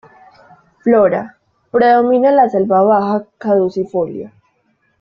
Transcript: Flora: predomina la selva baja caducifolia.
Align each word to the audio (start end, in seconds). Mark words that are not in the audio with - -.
Flora: 0.85 1.19
predomina 1.77 2.31
la 2.37 2.47
selva 2.55 2.81
baja 2.89 3.21
caducifolia. 3.47 4.31